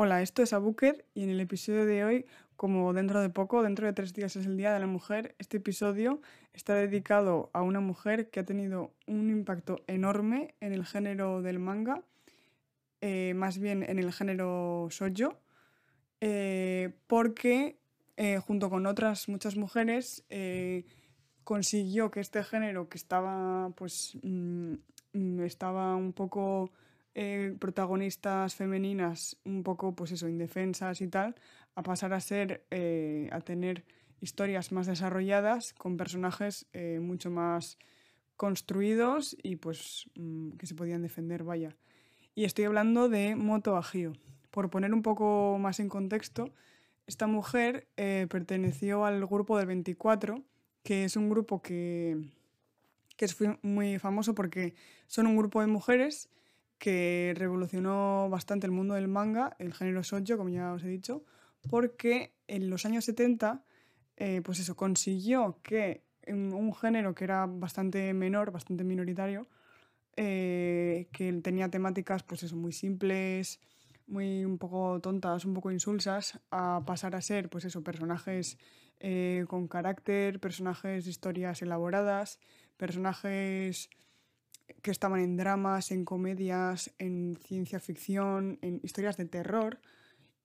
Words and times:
Hola, 0.00 0.22
esto 0.22 0.44
es 0.44 0.52
Abuker 0.52 1.04
y 1.12 1.24
en 1.24 1.30
el 1.30 1.40
episodio 1.40 1.84
de 1.84 2.04
hoy, 2.04 2.24
como 2.54 2.92
dentro 2.92 3.20
de 3.20 3.30
poco, 3.30 3.64
dentro 3.64 3.84
de 3.84 3.92
tres 3.92 4.14
días 4.14 4.36
es 4.36 4.46
el 4.46 4.56
Día 4.56 4.72
de 4.72 4.78
la 4.78 4.86
Mujer, 4.86 5.34
este 5.40 5.56
episodio 5.56 6.22
está 6.52 6.76
dedicado 6.76 7.50
a 7.52 7.62
una 7.62 7.80
mujer 7.80 8.30
que 8.30 8.38
ha 8.38 8.44
tenido 8.44 8.92
un 9.08 9.28
impacto 9.28 9.80
enorme 9.88 10.54
en 10.60 10.72
el 10.72 10.86
género 10.86 11.42
del 11.42 11.58
manga, 11.58 12.04
eh, 13.00 13.32
más 13.34 13.58
bien 13.58 13.82
en 13.82 13.98
el 13.98 14.12
género 14.12 14.86
shoujo, 14.88 15.36
eh, 16.20 16.94
porque 17.08 17.76
eh, 18.16 18.38
junto 18.38 18.70
con 18.70 18.86
otras 18.86 19.28
muchas 19.28 19.56
mujeres 19.56 20.24
consiguió 21.42 22.12
que 22.12 22.20
este 22.20 22.44
género 22.44 22.88
que 22.88 22.98
estaba 22.98 23.70
pues 23.70 24.16
mm, 24.22 24.74
mm, 25.14 25.40
estaba 25.40 25.96
un 25.96 26.12
poco 26.12 26.70
eh, 27.14 27.56
protagonistas 27.58 28.54
femeninas 28.54 29.36
un 29.44 29.62
poco, 29.62 29.94
pues 29.94 30.12
eso, 30.12 30.28
indefensas 30.28 31.00
y 31.00 31.08
tal, 31.08 31.34
a 31.74 31.82
pasar 31.82 32.12
a 32.12 32.20
ser, 32.20 32.64
eh, 32.70 33.28
a 33.32 33.40
tener 33.40 33.84
historias 34.20 34.72
más 34.72 34.86
desarrolladas 34.86 35.74
con 35.74 35.96
personajes 35.96 36.66
eh, 36.72 36.98
mucho 37.00 37.30
más 37.30 37.78
construidos 38.36 39.36
y 39.42 39.56
pues 39.56 40.08
mm, 40.14 40.52
que 40.52 40.66
se 40.66 40.74
podían 40.74 41.02
defender, 41.02 41.44
vaya. 41.44 41.76
Y 42.34 42.44
estoy 42.44 42.66
hablando 42.66 43.08
de 43.08 43.34
Moto 43.34 43.76
Agio. 43.76 44.12
Por 44.50 44.70
poner 44.70 44.94
un 44.94 45.02
poco 45.02 45.58
más 45.58 45.80
en 45.80 45.88
contexto, 45.88 46.52
esta 47.06 47.26
mujer 47.26 47.88
perteneció 47.96 49.04
al 49.04 49.26
grupo 49.26 49.56
del 49.58 49.66
24, 49.66 50.42
que 50.82 51.04
es 51.04 51.16
un 51.16 51.28
grupo 51.28 51.62
que, 51.62 52.16
que 53.16 53.24
es 53.24 53.36
muy 53.62 53.98
famoso 53.98 54.34
porque 54.34 54.74
son 55.06 55.26
un 55.26 55.36
grupo 55.36 55.60
de 55.60 55.66
mujeres 55.66 56.30
que 56.78 57.34
revolucionó 57.36 58.28
bastante 58.30 58.66
el 58.66 58.72
mundo 58.72 58.94
del 58.94 59.08
manga, 59.08 59.56
el 59.58 59.74
género 59.74 60.02
shoujo, 60.02 60.36
como 60.36 60.48
ya 60.48 60.72
os 60.72 60.84
he 60.84 60.88
dicho, 60.88 61.24
porque 61.68 62.34
en 62.46 62.70
los 62.70 62.86
años 62.86 63.04
70, 63.04 63.64
eh, 64.16 64.40
pues 64.44 64.60
eso, 64.60 64.76
consiguió 64.76 65.58
que 65.62 66.04
un 66.28 66.74
género 66.74 67.14
que 67.14 67.24
era 67.24 67.46
bastante 67.46 68.12
menor, 68.12 68.50
bastante 68.50 68.84
minoritario, 68.84 69.48
eh, 70.16 71.08
que 71.12 71.32
tenía 71.34 71.70
temáticas, 71.70 72.22
pues 72.24 72.42
eso, 72.42 72.56
muy 72.56 72.72
simples, 72.72 73.60
muy 74.08 74.44
un 74.44 74.58
poco 74.58 75.00
tontas, 75.00 75.44
un 75.44 75.54
poco 75.54 75.70
insulsas, 75.70 76.40
a 76.50 76.82
pasar 76.84 77.14
a 77.14 77.20
ser, 77.20 77.48
pues 77.48 77.64
eso, 77.64 77.84
personajes 77.84 78.58
eh, 78.98 79.44
con 79.48 79.68
carácter, 79.68 80.40
personajes 80.40 81.04
de 81.04 81.10
historias 81.10 81.62
elaboradas, 81.62 82.40
personajes 82.76 83.90
que 84.82 84.90
estaban 84.90 85.20
en 85.20 85.36
dramas, 85.36 85.90
en 85.90 86.04
comedias, 86.04 86.92
en 86.98 87.38
ciencia 87.42 87.80
ficción, 87.80 88.58
en 88.62 88.80
historias 88.82 89.16
de 89.16 89.24
terror 89.26 89.80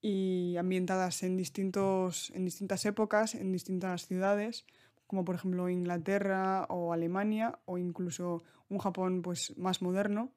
y 0.01 0.57
ambientadas 0.57 1.23
en, 1.23 1.37
distintos, 1.37 2.31
en 2.31 2.45
distintas 2.45 2.85
épocas, 2.85 3.35
en 3.35 3.51
distintas 3.51 4.05
ciudades, 4.05 4.65
como 5.07 5.23
por 5.23 5.35
ejemplo 5.35 5.69
Inglaterra 5.69 6.65
o 6.69 6.93
Alemania 6.93 7.59
o 7.65 7.77
incluso 7.77 8.43
un 8.69 8.79
Japón 8.79 9.21
pues, 9.21 9.57
más 9.57 9.81
moderno. 9.81 10.31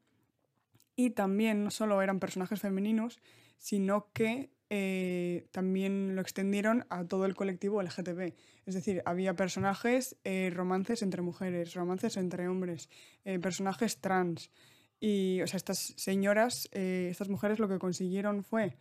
Y 0.95 1.11
también 1.11 1.65
no 1.65 1.71
solo 1.71 2.01
eran 2.01 2.21
personajes 2.21 2.61
femeninos, 2.61 3.21
sino 3.59 4.09
que 4.13 4.51
eh, 4.69 5.47
también 5.53 6.17
lo 6.17 6.23
extendieron 6.23 6.87
a 6.91 7.05
todo 7.05 7.25
el 7.27 7.35
colectivo 7.35 7.83
LGTB. 7.83 8.35
Es 8.67 8.75
decir, 8.75 9.03
había 9.05 9.35
personajes, 9.35 10.17
eh, 10.25 10.51
romances 10.53 11.03
entre 11.03 11.23
mujeres, 11.23 11.75
romances 11.75 12.17
entre 12.17 12.49
hombres, 12.49 12.89
eh, 13.25 13.39
personajes 13.39 14.01
trans. 14.01 14.51
Y, 14.99 15.41
o 15.43 15.47
sea, 15.47 15.59
estas 15.59 15.95
señoras, 15.97 16.69
estas 16.73 17.29
mujeres 17.29 17.59
lo 17.59 17.69
que 17.69 17.79
consiguieron 17.79 18.43
fue 18.43 18.77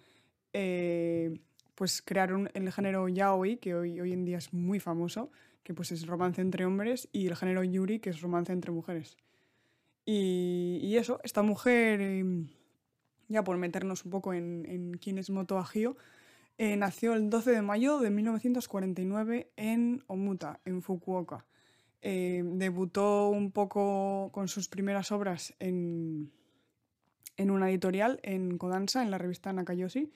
pues 1.76 2.02
crear 2.02 2.32
el 2.54 2.72
género 2.72 3.10
yaoi, 3.10 3.58
que 3.58 3.76
hoy, 3.76 4.14
en 4.14 4.24
día 4.24 4.38
es 4.38 4.54
muy 4.54 4.80
famoso, 4.80 5.30
que 5.62 5.74
pues 5.74 5.92
es 5.92 6.08
romance 6.08 6.42
entre 6.42 6.66
hombres, 6.66 7.10
y 7.12 7.28
el 7.28 7.36
género 7.36 7.66
yuri, 7.66 8.00
que 8.00 8.12
es 8.12 8.22
romance 8.22 8.54
entre 8.54 8.72
mujeres. 8.72 9.18
Y, 10.06 10.80
y 10.82 10.96
eso, 10.96 11.20
esta 11.24 11.42
mujer 11.42 12.00
em, 12.00 12.48
ya 13.28 13.44
por 13.44 13.58
meternos 13.58 14.06
un 14.06 14.12
poco 14.12 14.34
en, 14.34 14.98
quién 15.02 15.18
es 15.18 15.30
Moto 15.30 15.58
Agio, 15.58 15.98
eh, 16.58 16.78
nació 16.78 17.14
el 17.14 17.30
12 17.30 17.52
de 17.52 17.62
mayo 17.62 18.00
de 18.00 18.10
1949 18.10 19.52
en 19.58 20.04
Omuta, 20.08 20.60
en 20.66 20.82
Fukuoka. 20.82 21.46
Eh, 22.02 22.44
debutó 22.46 23.30
un 23.30 23.52
poco 23.52 24.30
con 24.32 24.48
sus 24.48 24.68
primeras 24.68 25.12
obras 25.12 25.54
en, 25.60 26.32
en 27.38 27.52
una 27.52 27.70
editorial, 27.70 28.20
en 28.24 28.58
Kodansha, 28.58 29.02
en 29.02 29.12
la 29.12 29.18
revista 29.18 29.52
Nakayoshi, 29.52 30.12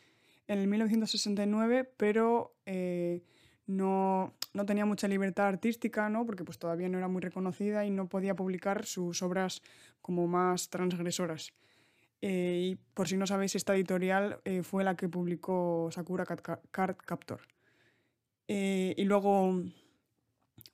en 0.48 0.60
el 0.60 0.68
1969, 0.68 1.92
pero 1.98 2.56
eh, 2.66 3.24
no, 3.68 4.34
no, 4.54 4.66
tenía 4.66 4.86
mucha 4.86 5.08
libertad 5.08 5.48
artística, 5.48 6.10
¿no? 6.10 6.26
porque 6.26 6.44
pues, 6.44 6.58
todavía 6.58 6.90
no 6.90 6.98
era 6.98 7.08
muy 7.08 7.22
reconocida 7.22 7.86
y 7.86 7.92
no 7.92 8.08
podía 8.08 8.36
publicar 8.36 8.86
sus 8.86 9.22
obras 9.22 9.62
como 10.02 10.28
más 10.28 10.70
transgresoras. 10.70 11.54
Eh, 12.22 12.72
y 12.72 12.76
por 12.94 13.08
si 13.08 13.18
no 13.18 13.26
sabéis, 13.26 13.56
esta 13.56 13.76
editorial 13.76 14.40
eh, 14.44 14.64
fue 14.64 14.84
la 14.84 14.96
que 14.96 15.08
publicó 15.08 15.90
Sakura 15.92 16.26
Card 16.26 16.96
Captor. 17.06 17.42
Eh, 18.48 18.94
y 18.98 19.04
luego, 19.06 19.62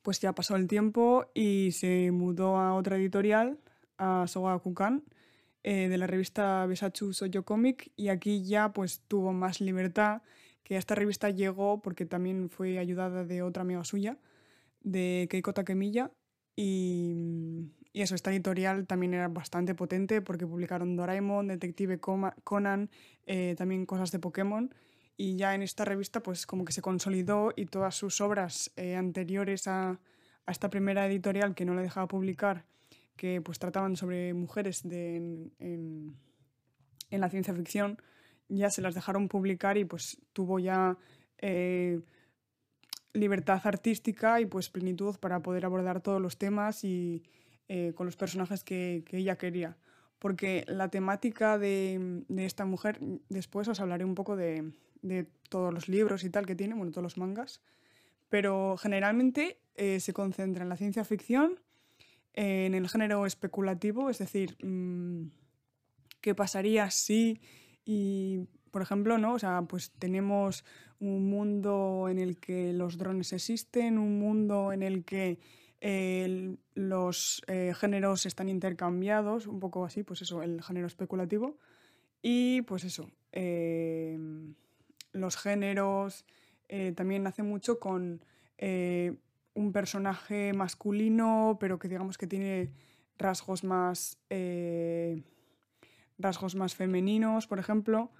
pues 0.02 0.20
ya 0.20 0.34
pasó 0.34 0.56
el 0.56 0.68
tiempo 0.68 1.28
y 1.34 1.72
se 1.72 2.12
mudó 2.12 2.58
a 2.58 2.74
otra 2.74 2.98
editorial, 2.98 3.60
a 3.98 4.26
Soga 4.28 4.58
Kukan, 4.60 5.04
de 5.64 5.98
la 5.98 6.06
revista 6.06 6.64
Besachu 6.68 7.12
Soyo 7.12 7.44
Comic, 7.44 7.92
y 7.96 8.10
aquí 8.10 8.44
ya 8.44 8.72
pues 8.72 9.02
tuvo 9.08 9.34
más 9.34 9.62
libertad, 9.62 10.22
que 10.64 10.76
a 10.76 10.78
esta 10.78 10.94
revista 10.94 11.32
llegó 11.32 11.82
porque 11.82 12.06
también 12.06 12.52
fue 12.52 12.78
ayudada 12.78 13.24
de 13.26 13.42
otra 13.42 13.64
amiga 13.64 13.84
suya, 13.84 14.20
de 14.82 15.28
Keiko 15.28 15.56
Takemiya, 15.56 16.12
y, 16.56 17.16
y 17.96 18.02
eso, 18.02 18.14
esta 18.14 18.30
editorial 18.30 18.88
también 18.88 19.14
era 19.14 19.30
bastante 19.30 19.74
potente 19.74 20.22
porque 20.22 20.46
publicaron 20.46 20.98
Doraemon, 20.98 21.48
Detective 21.48 21.98
Conan, 22.02 22.90
eh, 23.26 23.56
también 23.58 23.86
cosas 23.86 24.12
de 24.12 24.20
Pokémon. 24.20 24.76
Y 25.16 25.38
ya 25.38 25.56
en 25.56 25.62
esta 25.62 25.86
revista 25.86 26.22
pues 26.22 26.46
como 26.46 26.66
que 26.66 26.74
se 26.74 26.82
consolidó 26.82 27.54
y 27.56 27.68
todas 27.68 27.96
sus 27.96 28.20
obras 28.20 28.70
eh, 28.76 28.98
anteriores 28.98 29.70
a, 29.70 29.92
a, 30.46 30.52
esta 30.52 30.70
primera 30.70 31.08
editorial 31.08 31.56
que 31.56 31.64
no 31.64 31.74
le 31.74 31.84
dejaba 31.84 32.10
publicar, 32.10 32.66
que 33.16 33.40
pues 33.40 33.60
trataban 33.60 33.96
sobre 33.96 34.34
mujeres 34.34 34.84
de, 34.84 35.16
en, 35.16 35.54
en, 35.60 36.18
en, 37.12 37.22
la 37.22 37.30
ciencia 37.30 37.54
ficción, 37.54 38.02
ya 38.50 38.70
se 38.72 38.82
las 38.82 38.94
dejaron 38.94 39.30
publicar 39.30 39.78
y 39.78 39.86
pues 39.86 40.22
tuvo 40.34 40.60
ya... 40.60 40.98
Eh, 41.38 42.02
libertad 43.14 43.62
artística 43.64 44.42
y 44.42 44.46
pues 44.46 44.70
plenitud 44.70 45.16
para 45.22 45.40
poder 45.40 45.64
abordar 45.64 46.02
todos 46.02 46.22
los 46.22 46.38
temas 46.38 46.84
y, 46.84 47.24
eh, 47.68 47.94
con 47.96 48.06
los 48.06 48.16
personajes 48.16 48.64
que, 48.64 49.04
ella 49.12 49.38
quería. 49.38 49.78
Porque 50.20 50.64
la 50.68 50.90
temática 50.90 51.58
de, 51.58 52.24
esta 52.38 52.66
mujer, 52.66 53.00
después 53.30 53.68
os 53.68 53.80
hablaré 53.80 54.06
un 54.06 54.16
poco 54.16 54.36
de, 54.36 54.72
todos 55.50 55.74
los 55.74 55.88
libros 55.88 56.24
y 56.24 56.30
tal 56.30 56.46
que 56.46 56.56
tiene, 56.56 56.74
bueno, 56.74 56.92
todos 56.92 57.04
los 57.04 57.18
mangas, 57.18 57.62
pero 58.30 58.76
generalmente 58.78 59.60
eh, 59.76 60.00
se 60.00 60.14
concentra 60.14 60.64
en 60.64 60.70
la 60.70 60.78
ciencia 60.78 61.04
ficción, 61.04 61.60
en 62.34 62.74
el 62.74 62.90
género 62.90 63.26
especulativo, 63.26 64.10
es 64.10 64.18
decir, 64.18 64.58
mm, 64.64 65.28
qué 66.22 66.34
pasaría 66.34 66.90
si 66.92 67.40
y 67.86 68.48
por 68.72 68.82
ejemplo, 68.82 69.18
¿no? 69.18 69.36
O 69.36 69.40
sea, 69.40 69.62
pues 69.62 69.92
tenemos 69.92 70.66
un 71.00 71.30
mundo 71.30 72.08
en 72.10 72.20
el 72.20 72.38
que 72.42 72.74
los 72.74 72.98
drones 72.98 73.32
existen, 73.32 73.98
un 73.98 74.20
mundo 74.20 74.74
en 74.74 74.84
el 74.84 75.06
que 75.06 75.40
los 75.82 77.42
eh, 77.48 77.74
géneros 77.76 78.26
están 78.26 78.50
intercambiados, 78.50 79.48
un 79.48 79.60
poco 79.60 79.86
así, 79.86 80.04
pues 80.04 80.22
eso, 80.22 80.42
el 80.42 80.62
género 80.64 80.88
especulativo. 80.88 81.58
Y 82.22 82.64
pues 82.64 82.84
eso, 82.84 83.10
eh, 83.32 84.18
los 85.12 85.38
géneros 85.38 86.26
eh, 86.70 86.94
también 86.96 87.28
hace 87.28 87.44
mucho 87.44 87.80
con 87.80 88.24
un 88.58 89.72
personaje 89.74 90.54
masculino, 90.54 91.58
pero 91.60 91.78
que 91.78 91.88
digamos 91.90 92.18
que 92.18 92.26
tiene 92.26 92.72
rasgos 93.18 93.64
más, 93.64 94.18
rasgos 96.18 96.56
más 96.56 96.74
femeninos, 96.74 97.48
por 97.48 97.60
ejemplo. 97.60 98.12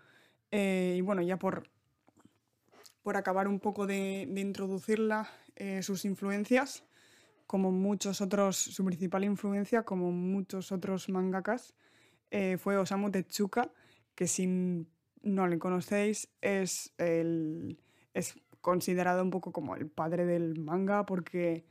y 0.52 1.02
bueno, 1.02 1.22
ya 1.22 1.40
por, 1.40 1.70
por 3.02 3.16
acabar 3.18 3.48
un 3.48 3.60
poco 3.60 3.88
de 3.88 4.28
introducirla, 4.36 5.30
sus 5.82 6.04
influencias 6.04 6.84
como 7.48 7.72
muchos 7.72 8.22
otros, 8.22 8.58
su 8.58 8.84
principal 8.86 9.24
influencia, 9.24 9.84
como 9.84 10.12
muchos 10.12 10.72
otros 10.72 11.10
mangakas, 11.10 11.74
eh, 12.32 12.58
fue 12.58 12.78
Osamu 12.78 13.12
Tezuka, 13.12 13.72
que 14.16 14.28
si 14.28 14.88
no 15.22 15.48
le 15.48 15.60
conocéis 15.60 16.30
es, 16.42 16.94
el, 16.98 17.80
es 18.14 18.36
considerado 18.62 19.24
un 19.24 19.30
poco 19.30 19.52
como 19.52 19.76
el 19.76 19.88
padre 19.88 20.26
del 20.26 20.60
manga 20.60 21.06
porque 21.06 21.66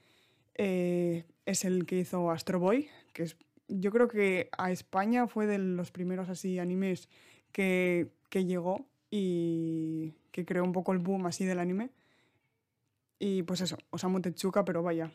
eh, 0.55 1.25
es 1.47 1.65
el 1.65 1.87
que 1.87 1.99
hizo 1.99 2.31
Astro 2.31 2.61
Boy, 2.61 2.89
que 3.13 3.25
es, 3.25 3.37
yo 3.69 3.91
creo 3.91 4.09
que 4.09 4.49
a 4.57 4.71
España 4.71 5.27
fue 5.27 5.47
de 5.47 5.59
los 5.59 5.91
primeros 5.91 6.29
así 6.29 6.59
animes 6.59 7.09
que, 7.53 8.13
que 8.29 8.45
llegó 8.45 8.87
y 9.11 10.15
que 10.31 10.45
creó 10.45 10.65
un 10.65 10.73
poco 10.73 10.93
el 10.93 10.99
boom 10.99 11.27
así 11.27 11.45
del 11.45 11.59
anime. 11.59 11.91
Y 13.19 13.43
pues 13.45 13.61
eso, 13.61 13.79
Osamu 13.91 14.21
Tezuka, 14.21 14.65
pero 14.65 14.83
vaya, 14.83 15.11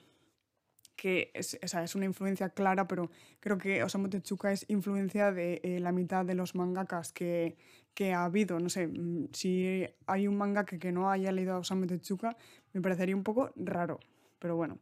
que 0.99 1.31
es, 1.33 1.57
es 1.61 1.95
una 1.95 2.03
influencia 2.03 2.49
clara, 2.49 2.85
pero 2.85 3.09
creo 3.39 3.57
que 3.57 3.81
Osamu 3.83 4.09
Tezuka 4.09 4.51
es 4.51 4.65
influencia 4.67 5.31
de 5.31 5.61
eh, 5.63 5.79
la 5.79 5.93
mitad 5.93 6.25
de 6.25 6.35
los 6.35 6.55
mangakas 6.55 7.13
que, 7.13 7.55
que, 7.93 8.13
ha 8.13 8.25
habido. 8.25 8.59
No 8.59 8.67
sé, 8.67 8.87
mm, 8.87 9.29
si 9.31 9.87
hay 10.07 10.27
un 10.27 10.37
mangaka 10.37 10.77
que 10.77 10.91
no 10.91 11.09
haya 11.09 11.31
leído 11.31 11.53
a 11.53 11.59
Osamu 11.59 11.87
Tezuka, 11.87 12.35
me 12.73 12.81
parecería 12.81 13.15
un 13.15 13.23
poco 13.23 13.51
raro, 13.55 14.01
pero 14.39 14.57
bueno. 14.57 14.77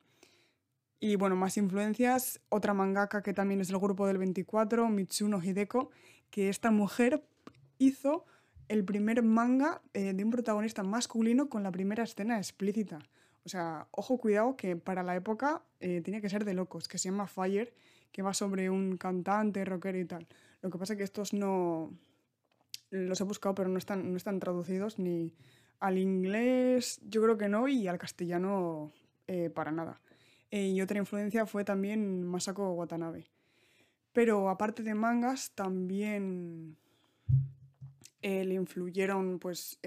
Y 0.99 1.17
bueno, 1.17 1.35
más 1.35 1.55
influencias, 1.57 2.41
otra 2.49 2.73
mangaka 2.73 3.21
que 3.21 3.33
también 3.35 3.61
es 3.61 3.67
del 3.67 3.77
grupo 3.77 4.07
del 4.07 4.17
24, 4.17 4.89
Mitsuno 4.89 5.39
Hideko, 5.39 5.91
que 6.31 6.49
esta 6.49 6.71
mujer 6.71 7.23
hizo 7.77 8.25
el 8.69 8.83
primer 8.83 9.21
manga 9.21 9.83
eh, 9.93 10.13
de 10.13 10.23
un 10.23 10.31
protagonista 10.31 10.81
masculino 10.81 11.47
con 11.47 11.61
la 11.61 11.71
primera 11.71 12.03
escena 12.03 12.37
explícita. 12.37 12.97
O 13.47 13.49
sea, 13.49 13.87
ojo, 13.91 14.17
cuidado, 14.17 14.57
que 14.57 14.75
para 14.75 15.03
la 15.03 15.15
época 15.15 15.63
eh, 15.79 16.01
tenía 16.01 16.19
que 16.19 16.27
ser 16.27 16.43
de 16.43 16.53
locos, 16.53 16.89
que 16.89 16.97
se 16.97 17.07
llama 17.07 17.27
Fire, 17.27 17.73
que 18.11 18.21
va 18.21 18.33
sobre 18.33 18.69
un 18.69 18.97
cantante, 18.97 19.63
rockero 19.63 19.97
y 19.97 20.03
tal. 20.03 20.27
Lo 20.61 20.69
que 20.69 20.77
pasa 20.77 20.93
es 20.93 20.97
que 20.97 21.05
estos 21.05 21.31
no... 21.31 21.93
Los 22.89 23.21
he 23.21 23.23
buscado, 23.23 23.55
pero 23.55 23.69
no 23.69 23.77
están, 23.77 24.11
no 24.11 24.17
están 24.17 24.41
traducidos 24.41 24.99
ni 24.99 25.33
al 25.79 25.97
inglés, 25.97 26.99
yo 27.07 27.21
creo 27.21 27.37
que 27.37 27.47
no, 27.47 27.69
y 27.69 27.87
al 27.87 27.97
castellano 27.97 28.91
eh, 29.27 29.49
para 29.49 29.71
nada. 29.71 30.01
Eh, 30.51 30.67
y 30.67 30.81
otra 30.81 30.97
influencia 30.97 31.45
fue 31.45 31.63
también 31.63 32.23
Masako 32.23 32.73
Watanabe. 32.73 33.29
Pero 34.11 34.49
aparte 34.49 34.83
de 34.83 34.93
mangas, 34.93 35.51
también 35.51 36.75
le 38.21 38.53
influyeron, 38.55 39.39
pues, 39.39 39.79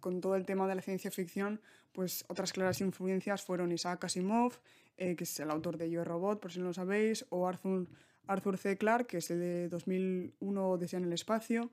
con 0.00 0.20
todo 0.20 0.34
el 0.34 0.44
tema 0.44 0.66
de 0.66 0.74
la 0.74 0.82
ciencia 0.82 1.12
ficción, 1.12 1.60
pues 1.96 2.26
otras 2.28 2.52
claras 2.52 2.82
influencias 2.82 3.42
fueron 3.42 3.72
Isaac 3.72 4.04
Asimov, 4.04 4.52
eh, 4.98 5.16
que 5.16 5.24
es 5.24 5.40
el 5.40 5.50
autor 5.50 5.78
de 5.78 5.88
Yo 5.88 6.04
Robot, 6.04 6.40
por 6.40 6.52
si 6.52 6.58
no 6.58 6.66
lo 6.66 6.74
sabéis, 6.74 7.24
o 7.30 7.48
Arthur, 7.48 7.88
Arthur 8.26 8.58
C. 8.58 8.76
Clarke, 8.76 9.06
que 9.06 9.16
es 9.16 9.30
el 9.30 9.40
de 9.40 9.68
2001 9.70 10.76
Desea 10.76 10.98
en 10.98 11.06
el 11.06 11.14
espacio. 11.14 11.70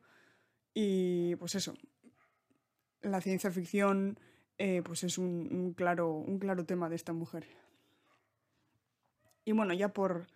Y 0.74 1.36
pues 1.36 1.56
eso, 1.56 1.74
la 3.02 3.20
ciencia 3.20 3.52
ficción 3.52 4.18
eh, 4.58 4.82
pues 4.86 5.04
es 5.04 5.18
un, 5.18 5.74
claro, 5.76 6.14
un 6.14 6.40
claro 6.40 6.66
tema 6.66 6.88
de 6.88 6.96
esta 6.96 7.12
mujer. 7.12 7.46
Y 9.44 9.52
bueno, 9.52 9.74
ya 9.74 9.90
por, 9.90 10.28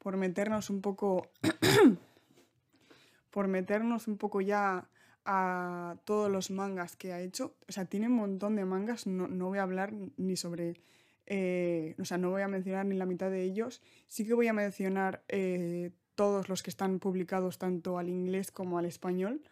por 0.00 0.16
meternos 0.16 0.70
un 0.70 0.80
poco... 0.80 1.30
por 3.30 3.46
meternos 3.46 4.08
un 4.08 4.16
poco 4.16 4.40
ya 4.40 4.88
a 5.26 5.96
todos 6.04 6.30
los 6.30 6.50
mangas 6.50 6.96
que 6.96 7.12
ha 7.12 7.20
hecho. 7.20 7.56
O 7.68 7.72
sea, 7.72 7.84
tiene 7.84 8.06
un 8.06 8.14
montón 8.14 8.56
de 8.56 8.64
mangas, 8.64 9.06
no, 9.06 9.28
voy 9.48 9.58
a 9.58 9.62
hablar 9.62 9.92
ni 10.16 10.36
sobre... 10.36 10.80
Eh, 11.26 11.96
o 11.98 12.04
sea, 12.04 12.18
no 12.18 12.30
voy 12.30 12.42
a 12.42 12.48
mencionar 12.48 12.86
ni 12.86 12.96
la 12.96 13.06
mitad 13.06 13.30
de 13.30 13.42
ellos. 13.42 13.82
Sí 14.06 14.26
que 14.26 14.34
voy 14.34 14.46
a 14.46 14.52
mencionar 14.52 15.24
eh, 15.28 15.90
todos 16.14 16.48
los 16.48 16.62
que 16.62 16.70
están 16.70 17.00
publicados 17.00 17.58
tanto 17.58 17.98
al 17.98 18.08
inglés 18.08 18.50
como 18.52 18.78
al 18.78 18.86
español, 18.86 19.42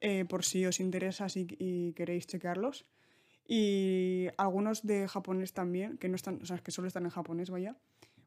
eh, 0.00 0.24
por 0.24 0.44
si 0.44 0.64
os 0.64 0.78
interesa 0.80 1.26
y 1.34 1.92
queréis 1.94 2.26
checarlos. 2.26 2.86
Y 3.46 4.28
algunos 4.38 4.86
de 4.86 5.06
japonés 5.06 5.52
también, 5.52 5.98
que 5.98 6.08
no 6.08 6.16
están, 6.16 6.40
o 6.42 6.46
sea, 6.46 6.58
que 6.58 6.70
solo 6.70 6.88
están 6.88 7.04
en 7.04 7.10
japonés, 7.10 7.50
vaya, 7.50 7.76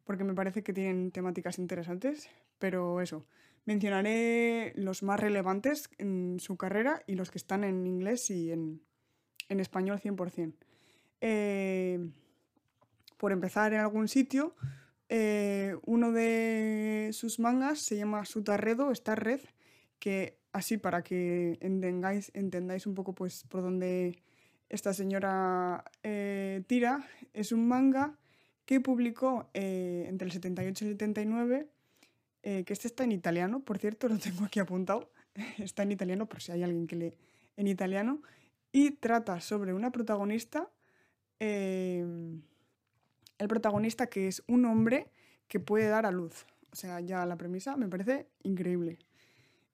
porque 0.07 0.23
me 0.23 0.33
parece 0.33 0.63
que 0.63 0.73
tienen 0.73 1.11
temáticas 1.11 1.59
interesantes, 1.59 2.29
pero 2.57 3.01
eso, 3.01 3.27
Mencionaré 3.67 4.71
los 4.77 5.03
más 5.03 5.19
relevantes 5.19 5.89
en 5.97 6.39
su 6.39 6.55
carrera 6.55 7.03
y 7.05 7.15
los 7.15 7.31
que 7.31 7.37
están 7.37 7.65
en 7.65 7.85
inglés 7.85 8.29
y 8.29 8.53
en, 8.53 8.79
español 9.49 9.99
100%. 9.99 10.53
Eh, 11.19 12.09
por 13.17 13.33
empezar 13.33 13.73
en 13.73 13.81
algún 13.81 14.07
sitio, 14.07 14.55
eh, 15.09 15.75
uno 15.85 16.13
de 16.13 17.09
sus 17.11 17.39
mangas 17.39 17.79
se 17.79 17.97
llama 17.97 18.23
Sutarredo, 18.23 18.89
Star 18.91 19.21
Red, 19.21 19.41
que 19.99 20.39
así 20.53 20.77
para 20.77 21.03
que 21.03 21.57
entendáis, 21.59 22.31
entendáis 22.33 22.87
un 22.87 22.95
poco 22.95 23.13
pues, 23.13 23.43
por 23.49 23.63
dónde 23.63 24.23
esta 24.69 24.93
señora 24.93 25.83
eh, 26.03 26.63
tira, 26.67 27.05
es 27.33 27.51
un 27.51 27.67
manga 27.67 28.17
que 28.67 28.79
publicó 28.81 29.49
entre 29.53 30.27
el 30.27 30.31
78 30.31 30.85
y 30.85 30.87
el 30.89 30.93
79 30.93 31.67
eh, 32.49 32.63
que 32.63 32.71
este 32.71 32.87
está 32.87 33.03
en 33.03 33.11
italiano, 33.11 33.59
por 33.59 33.77
cierto, 33.77 34.07
lo 34.07 34.17
tengo 34.19 34.45
aquí 34.45 34.61
apuntado, 34.61 35.11
está 35.57 35.83
en 35.83 35.91
italiano 35.91 36.29
por 36.29 36.41
si 36.41 36.53
hay 36.53 36.63
alguien 36.63 36.87
que 36.87 36.95
lee 36.95 37.13
en 37.57 37.67
italiano, 37.67 38.21
y 38.71 38.91
trata 38.91 39.41
sobre 39.41 39.73
una 39.73 39.91
protagonista, 39.91 40.69
em, 41.39 42.41
el 43.37 43.47
protagonista 43.49 44.07
que 44.07 44.29
es 44.29 44.43
un 44.47 44.63
hombre 44.63 45.09
que 45.49 45.59
puede 45.59 45.87
dar 45.89 46.05
a 46.05 46.11
luz. 46.11 46.45
O 46.71 46.75
sea, 46.77 47.01
ya 47.01 47.25
la 47.25 47.35
premisa 47.35 47.75
me 47.75 47.89
parece 47.89 48.27
increíble. 48.43 48.97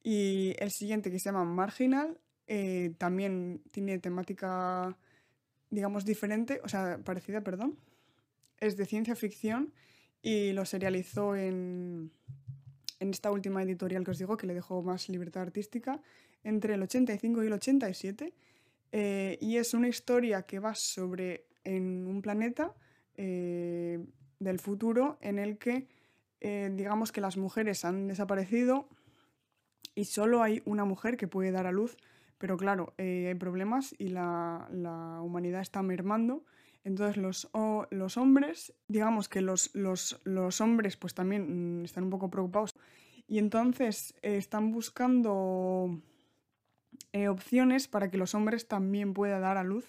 Y 0.01 0.55
el 0.57 0.71
siguiente 0.71 1.11
que 1.11 1.19
se 1.19 1.25
llama 1.25 1.45
Marginal, 1.45 2.19
eh, 2.47 2.95
también 2.97 3.61
tiene 3.69 3.99
temática, 3.99 4.97
digamos, 5.69 6.05
diferente, 6.05 6.59
o 6.63 6.69
sea, 6.69 6.99
parecida, 7.03 7.41
perdón. 7.41 7.77
Es 8.63 8.77
de 8.77 8.85
ciencia 8.85 9.13
ficción 9.13 9.73
y 10.21 10.53
lo 10.53 10.63
serializó 10.63 11.35
en, 11.35 12.13
en 13.01 13.09
esta 13.09 13.29
última 13.29 13.61
editorial 13.61 14.05
que 14.05 14.11
os 14.11 14.17
digo, 14.17 14.37
que 14.37 14.47
le 14.47 14.53
dejó 14.53 14.81
más 14.81 15.09
libertad 15.09 15.41
artística, 15.41 15.99
entre 16.45 16.75
el 16.75 16.81
85 16.81 17.43
y 17.43 17.47
el 17.47 17.53
87. 17.53 18.33
Eh, 18.93 19.37
y 19.41 19.57
es 19.57 19.73
una 19.73 19.89
historia 19.89 20.43
que 20.43 20.59
va 20.59 20.75
sobre 20.75 21.47
en 21.65 22.07
un 22.07 22.21
planeta 22.21 22.73
eh, 23.15 23.99
del 24.39 24.59
futuro 24.59 25.17
en 25.19 25.39
el 25.39 25.57
que 25.57 25.89
eh, 26.39 26.71
digamos 26.73 27.11
que 27.11 27.19
las 27.19 27.35
mujeres 27.35 27.83
han 27.83 28.07
desaparecido 28.07 28.87
y 29.93 30.05
solo 30.05 30.41
hay 30.41 30.61
una 30.63 30.85
mujer 30.85 31.17
que 31.17 31.27
puede 31.27 31.51
dar 31.51 31.67
a 31.67 31.73
luz, 31.73 31.97
pero 32.37 32.55
claro, 32.55 32.93
hay 32.97 33.35
problemas 33.35 33.93
y 33.97 34.07
la, 34.07 34.69
la 34.71 35.19
humanidad 35.21 35.59
está 35.59 35.81
mermando 35.81 36.45
entonces 36.83 37.17
los, 37.17 37.49
los 37.91 38.17
hombres, 38.17 38.73
digamos 38.87 39.29
que 39.29 39.41
los, 39.41 39.73
los, 39.73 40.19
los, 40.25 40.59
hombres 40.59 40.97
pues 40.97 41.13
también 41.13 41.81
mm, 41.81 41.85
están 41.85 42.05
un 42.05 42.09
poco 42.09 42.29
preocupados 42.29 42.75
y 43.27 43.39
entonces 43.39 44.15
eh, 44.21 44.37
están 44.37 44.71
buscando 44.71 46.01
eh, 47.13 47.29
opciones 47.29 47.87
para 47.87 48.11
que 48.11 48.17
los 48.17 48.35
hombres 48.35 48.67
también 48.67 49.13
puedan 49.13 49.41
dar 49.41 49.57
a 49.57 49.63
luz. 49.63 49.85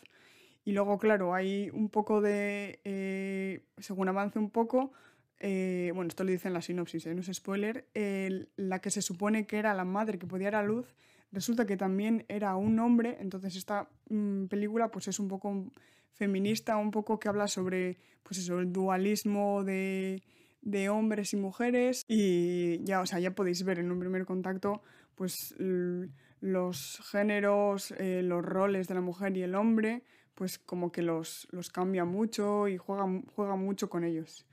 Y 0.65 0.73
luego, 0.73 0.99
claro, 0.99 1.35
hay 1.35 1.69
un 1.75 1.91
poco 1.91 2.23
de, 2.23 2.81
eh, 2.85 3.67
según 3.79 4.09
avance 4.09 4.39
un 4.39 4.51
poco, 4.51 4.93
bueno, 5.41 6.09
esto 6.09 6.25
lo 6.25 6.31
dice 6.31 6.49
en 6.49 6.55
la 6.55 6.63
sinopsis, 6.63 7.07
no 7.07 7.21
es 7.21 7.31
spoiler, 7.31 7.87
la 8.57 8.79
que 8.79 8.89
se 8.89 9.03
supone 9.03 9.47
que 9.47 9.59
era 9.59 9.75
la 9.75 9.85
madre 9.85 10.19
que 10.19 10.27
podía 10.27 10.51
dar 10.51 10.65
a 10.65 10.67
luz, 10.67 10.95
resulta 11.35 11.67
que 11.67 11.77
también 11.77 12.25
era 12.29 12.57
un 12.57 12.79
hombre, 12.79 13.19
entonces 13.21 13.57
esta 13.57 13.89
mm, 14.09 14.47
película 14.47 14.91
pues 14.91 15.09
es 15.09 15.19
un 15.19 15.29
poco 15.29 15.71
feminista, 16.13 16.77
un 16.77 16.91
poco 16.91 17.19
que 17.19 17.29
habla 17.29 17.49
sobre 17.49 17.99
pues 18.23 18.39
eso, 18.39 18.61
el 18.61 18.73
dualismo 18.73 19.65
de, 19.65 20.23
de 20.63 20.89
hombres 20.89 21.35
y 21.35 21.37
mujeres 21.37 22.05
y 22.09 22.83
ya, 22.85 23.01
o 23.01 23.07
sea, 23.07 23.19
ya 23.19 23.35
podéis 23.35 23.65
ver 23.65 23.79
en 23.79 23.91
un 23.91 23.99
primer 23.99 24.25
contacto 24.25 24.83
pues 25.15 25.55
los 26.41 27.01
géneros, 27.11 27.93
eh, 27.93 28.23
los 28.23 28.45
roles 28.45 28.89
de 28.89 28.95
la 28.95 29.01
mujer 29.01 29.37
y 29.37 29.43
el 29.43 29.55
hombre, 29.55 30.03
pues 30.35 30.59
como 30.59 30.91
que 30.91 31.03
los, 31.03 31.47
los 31.51 31.71
cambia 31.71 32.05
mucho 32.05 32.69
y 32.69 32.77
juega, 32.77 33.07
juega 33.35 33.57
mucho 33.57 33.89
con 33.89 34.05
ellos. 34.05 34.47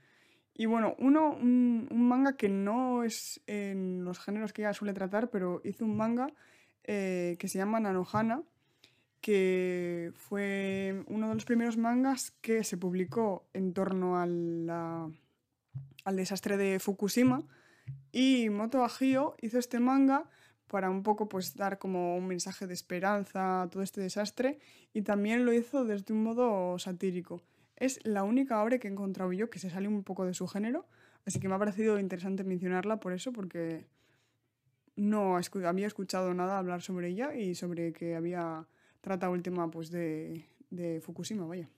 Y 0.54 0.66
bueno, 0.66 0.94
uno, 0.98 1.30
un, 1.30 1.88
manga 1.90 2.36
que 2.36 2.48
no 2.48 3.04
es 3.04 3.40
en 3.46 4.04
los 4.04 4.18
géneros 4.18 4.52
que 4.52 4.62
ella 4.62 4.74
suele 4.74 4.92
tratar, 4.92 5.30
pero 5.30 5.60
hizo 5.64 5.84
un 5.84 5.96
manga 5.96 6.32
eh, 6.84 7.36
que 7.38 7.48
se 7.48 7.58
llama 7.58 7.80
Nanohana, 7.80 8.42
que 9.20 10.12
fue 10.16 11.04
uno 11.06 11.28
de 11.28 11.34
los 11.34 11.44
primeros 11.44 11.76
mangas 11.76 12.32
que 12.40 12.64
se 12.64 12.76
publicó 12.76 13.46
en 13.52 13.72
torno 13.72 14.18
al 14.18 15.12
desastre 16.16 16.56
de 16.56 16.78
Fukushima. 16.80 17.44
Y 18.10 18.48
Moto 18.50 18.84
Agio 18.84 19.36
hizo 19.40 19.58
este 19.58 19.80
manga 19.80 20.28
para 20.72 20.90
un 20.90 21.02
poco 21.02 21.28
pues 21.28 21.54
dar 21.54 21.78
como 21.78 22.16
un 22.16 22.26
mensaje 22.26 22.66
de 22.66 22.72
esperanza 22.72 23.62
a 23.62 23.70
todo 23.70 23.82
este 23.82 24.00
desastre 24.00 24.58
y 24.94 25.02
también 25.02 25.44
lo 25.44 25.52
hizo 25.52 25.84
desde 25.84 26.14
un 26.14 26.24
modo 26.24 26.78
satírico. 26.78 27.42
Es 27.76 28.00
la 28.04 28.22
única 28.22 28.62
obra 28.62 28.78
que 28.78 28.88
he 28.88 28.90
encontrado 28.90 29.32
yo 29.32 29.50
que 29.50 29.58
se 29.58 29.68
sale 29.68 29.86
un 29.86 30.02
poco 30.02 30.24
de 30.24 30.32
su 30.32 30.48
género, 30.48 30.86
así 31.26 31.40
que 31.40 31.48
me 31.48 31.54
ha 31.54 31.58
parecido 31.58 31.98
interesante 31.98 32.42
mencionarla 32.42 33.00
por 33.00 33.12
eso, 33.12 33.32
porque 33.32 33.86
no 34.96 35.38
había 35.66 35.86
escuchado 35.86 36.34
nada 36.34 36.58
hablar 36.58 36.82
sobre 36.82 37.08
ella 37.08 37.34
y 37.34 37.54
sobre 37.54 37.92
que 37.92 38.14
había 38.14 38.66
tratado 39.00 39.34
el 39.34 39.42
tema 39.42 39.70
pues, 39.70 39.90
de, 39.90 40.44
de 40.70 41.00
Fukushima, 41.00 41.46
vaya. 41.46 41.68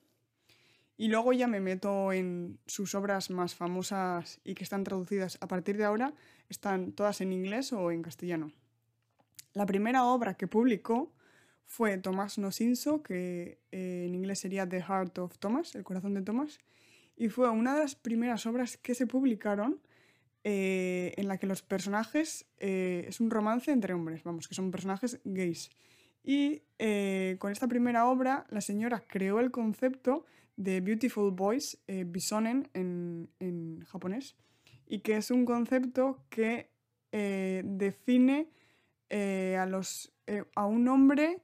Y 0.97 1.09
luego 1.09 1.33
ya 1.33 1.49
me 1.49 1.61
meto 1.61 2.13
en 2.13 2.59
sus 2.67 2.95
obras 2.95 3.31
más 3.31 3.55
famosas 3.55 4.41
y 4.45 4.55
que 4.55 4.63
están 4.63 4.85
traducidas 4.85 5.39
a 5.41 5.49
partir 5.49 5.77
de 5.77 5.85
ahora, 5.85 6.15
están 6.49 6.93
todas 6.93 7.21
en 7.21 7.33
inglés 7.33 7.73
o 7.73 7.91
en 7.91 8.03
castellano. 8.03 8.53
La 9.55 9.67
primera 9.67 10.05
obra 10.05 10.35
que 10.35 10.47
publicó 10.47 11.13
fue 11.67 11.97
Tomás 11.99 12.39
Nosinso, 12.39 13.03
que 13.03 13.59
eh, 13.73 14.05
en 14.07 14.15
inglés 14.15 14.41
sería 14.41 14.69
The 14.69 14.83
Heart 14.83 15.19
of 15.19 15.39
Thomas, 15.39 15.75
el 15.75 15.83
corazón 15.83 16.15
de 16.15 16.23
Thomas, 16.23 16.61
y 17.17 17.29
fue 17.29 17.49
una 17.51 17.75
de 17.75 17.81
las 17.81 17.95
primeras 17.95 18.47
obras 18.47 18.77
que 18.77 18.95
se 18.95 19.07
publicaron 19.07 19.81
eh, 20.45 21.13
en 21.17 21.27
la 21.29 21.39
que 21.39 21.47
los 21.47 21.63
personajes 21.63 22.47
eh, 22.59 23.05
es 23.09 23.21
un 23.21 23.31
romance 23.31 23.73
entre 23.73 23.95
hombres, 23.95 24.23
vamos, 24.23 24.47
que 24.47 24.55
son 24.55 24.71
personajes 24.71 25.21
gays. 25.25 25.71
Y 26.23 26.63
con 27.39 27.53
esta 27.53 27.69
primera 27.69 28.07
obra, 28.07 28.47
la 28.49 28.63
señora 28.63 29.03
creó 29.07 29.41
el 29.41 29.51
concepto 29.51 30.25
de 30.57 30.81
Beautiful 30.81 31.33
Boys, 31.33 31.79
bisonen 32.07 32.71
en, 32.73 33.29
en 33.41 33.85
japonés, 33.85 34.35
y 34.87 35.01
que 35.01 35.19
es 35.19 35.31
un 35.31 35.45
concepto 35.45 36.25
que 36.31 36.71
define 37.11 38.49
a, 39.11 39.67
los, 39.67 40.15
a 40.55 40.65
un 40.65 40.89
hombre 40.89 41.43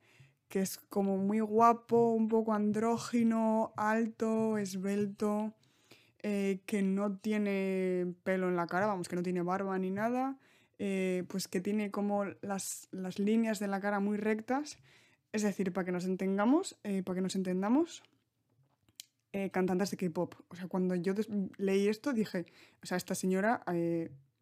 que 0.49 0.61
es 0.61 0.79
como 0.89 1.19
muy 1.19 1.41
guapo, 1.41 2.13
un 2.13 2.29
poco 2.29 2.55
andrógino, 2.55 3.73
alto, 3.77 4.57
esbelto, 4.57 5.55
eh, 6.23 6.61
que 6.67 6.83
no 6.83 7.17
tiene 7.17 8.15
pelo 8.25 8.49
en 8.49 8.57
la 8.57 8.67
cara, 8.67 8.87
vamos, 8.87 9.09
que 9.09 9.17
no 9.17 9.23
tiene 9.23 9.43
barba 9.43 9.79
ni 9.79 9.91
nada, 9.91 10.39
eh, 10.79 11.25
pues 11.29 11.49
que 11.49 11.61
tiene 11.61 11.91
como 11.91 12.25
las, 12.43 12.89
líneas 13.19 13.59
de 13.59 13.69
la 13.69 13.81
cara 13.81 14.01
muy 14.01 14.17
rectas, 14.17 14.79
es 15.33 15.43
decir, 15.43 15.73
para 15.73 15.85
que 15.85 15.93
nos 15.93 16.05
entendamos, 16.05 16.79
eh, 16.85 17.03
para 17.03 17.17
que 17.17 17.23
nos 17.23 17.37
entendamos, 17.37 18.03
cantantes 19.53 19.93
de 19.93 19.97
K-pop. 19.97 20.35
O 20.49 20.57
sea, 20.57 20.67
cuando 20.67 20.97
yo 20.97 21.15
leí 21.57 21.87
esto 21.87 22.13
dije, 22.13 22.47
o 22.83 22.87
sea, 22.87 22.97
esta 22.97 23.15
señora, 23.15 23.63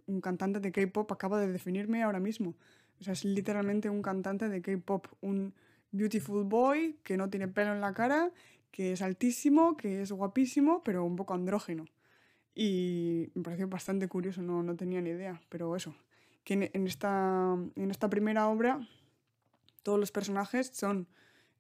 un 0.07 0.23
cantante 0.23 0.61
de 0.61 0.73
K-pop 0.73 1.13
acaba 1.13 1.39
de 1.39 1.53
definirme 1.53 2.03
ahora 2.03 2.21
mismo. 2.21 2.55
O 2.99 3.05
sea, 3.05 3.13
es 3.13 3.23
literalmente 3.23 3.91
un 3.91 4.01
cantante 4.01 4.49
de 4.49 4.63
K-pop, 4.63 5.07
un 5.21 5.53
beautiful 5.93 6.45
boy 6.45 6.99
que 7.03 7.19
no 7.19 7.29
tiene 7.29 7.49
pelo 7.49 7.73
en 7.73 7.83
la 7.83 7.93
cara, 7.93 8.31
que 8.71 8.93
es 8.93 9.03
altísimo, 9.03 9.77
que 9.77 10.03
es 10.03 10.13
guapísimo, 10.13 10.83
pero 10.85 11.05
un 11.05 11.17
poco 11.17 11.35
andrógeno. 11.35 11.87
Y 12.55 13.31
me 13.35 13.43
pareció 13.43 13.69
bastante 13.69 14.09
curioso, 14.09 14.43
no, 14.43 14.63
no 14.63 14.77
tenía 14.77 15.01
ni 15.01 15.11
idea, 15.11 15.41
pero 15.49 15.77
eso, 15.77 15.95
que 16.45 16.71
en, 16.73 16.87
esta, 16.87 17.57
en 17.77 17.91
esta 17.91 18.11
primera 18.11 18.49
obra 18.49 18.81
todos 19.83 20.01
los 20.01 20.11
personajes 20.11 20.71
son, 20.75 21.07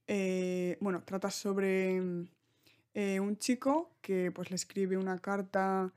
eh, 0.07 0.77
bueno, 0.81 1.03
trata 1.05 1.31
sobre 1.31 2.03
eh, 2.95 3.21
un 3.21 3.39
chico 3.39 3.93
que 4.01 4.33
pues 4.33 4.51
le 4.51 4.57
escribe 4.57 4.97
una 4.97 5.19
carta 5.19 5.93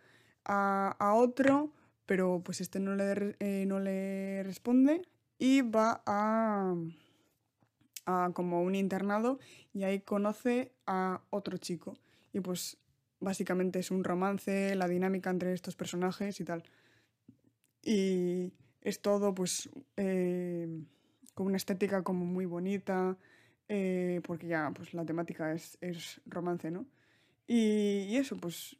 a, 0.45 0.95
a 0.99 1.13
otro, 1.15 1.71
pero 2.05 2.41
pues 2.43 2.61
este 2.61 2.79
no 2.79 2.95
le, 2.95 3.35
eh, 3.39 3.65
no 3.65 3.79
le 3.79 4.43
responde 4.43 5.01
y 5.39 5.61
va 5.61 6.03
a 6.05 6.75
a 8.05 8.31
como 8.33 8.61
un 8.61 8.75
internado 8.75 9.39
y 9.73 9.83
ahí 9.83 10.01
conoce 10.01 10.71
a 10.85 11.21
otro 11.29 11.57
chico. 11.57 11.97
Y 12.33 12.39
pues 12.39 12.77
básicamente 13.19 13.79
es 13.79 13.91
un 13.91 14.03
romance, 14.03 14.75
la 14.75 14.87
dinámica 14.87 15.29
entre 15.29 15.53
estos 15.53 15.75
personajes 15.75 16.39
y 16.39 16.45
tal. 16.45 16.63
Y 17.83 18.51
es 18.81 19.01
todo 19.01 19.33
pues 19.33 19.69
eh, 19.97 20.67
con 21.33 21.47
una 21.47 21.57
estética 21.57 22.03
como 22.03 22.25
muy 22.25 22.45
bonita, 22.45 23.17
eh, 23.67 24.21
porque 24.25 24.47
ya 24.47 24.71
pues 24.75 24.93
la 24.93 25.05
temática 25.05 25.53
es, 25.53 25.77
es 25.81 26.21
romance, 26.25 26.69
¿no? 26.71 26.85
Y, 27.47 28.05
y, 28.09 28.17
eso, 28.17 28.37
pues 28.37 28.77